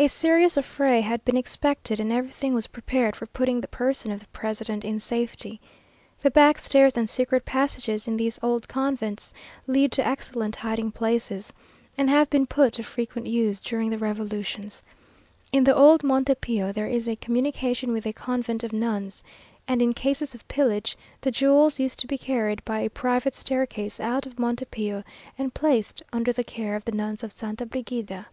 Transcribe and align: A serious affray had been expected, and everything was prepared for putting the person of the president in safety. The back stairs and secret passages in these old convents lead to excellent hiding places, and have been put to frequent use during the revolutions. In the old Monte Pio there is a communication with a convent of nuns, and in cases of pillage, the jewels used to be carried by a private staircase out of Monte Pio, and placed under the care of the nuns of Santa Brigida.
A 0.00 0.08
serious 0.08 0.56
affray 0.56 1.02
had 1.02 1.22
been 1.26 1.36
expected, 1.36 2.00
and 2.00 2.10
everything 2.10 2.54
was 2.54 2.68
prepared 2.68 3.14
for 3.14 3.26
putting 3.26 3.60
the 3.60 3.68
person 3.68 4.10
of 4.10 4.20
the 4.20 4.26
president 4.28 4.82
in 4.82 4.98
safety. 4.98 5.60
The 6.22 6.30
back 6.30 6.58
stairs 6.58 6.96
and 6.96 7.06
secret 7.06 7.44
passages 7.44 8.08
in 8.08 8.16
these 8.16 8.38
old 8.42 8.66
convents 8.66 9.34
lead 9.66 9.92
to 9.92 10.06
excellent 10.06 10.56
hiding 10.56 10.90
places, 10.90 11.52
and 11.98 12.08
have 12.08 12.30
been 12.30 12.46
put 12.46 12.72
to 12.74 12.82
frequent 12.82 13.26
use 13.26 13.60
during 13.60 13.90
the 13.90 13.98
revolutions. 13.98 14.82
In 15.52 15.64
the 15.64 15.76
old 15.76 16.02
Monte 16.02 16.34
Pio 16.36 16.72
there 16.72 16.86
is 16.88 17.06
a 17.06 17.16
communication 17.16 17.92
with 17.92 18.06
a 18.06 18.14
convent 18.14 18.64
of 18.64 18.72
nuns, 18.72 19.22
and 19.68 19.82
in 19.82 19.92
cases 19.92 20.34
of 20.34 20.48
pillage, 20.48 20.96
the 21.20 21.30
jewels 21.30 21.78
used 21.78 21.98
to 21.98 22.06
be 22.06 22.16
carried 22.16 22.64
by 22.64 22.80
a 22.80 22.88
private 22.88 23.34
staircase 23.34 24.00
out 24.00 24.24
of 24.24 24.38
Monte 24.38 24.64
Pio, 24.64 25.04
and 25.36 25.52
placed 25.52 26.02
under 26.10 26.32
the 26.32 26.42
care 26.42 26.74
of 26.74 26.86
the 26.86 26.92
nuns 26.92 27.22
of 27.22 27.32
Santa 27.34 27.66
Brigida. 27.66 28.28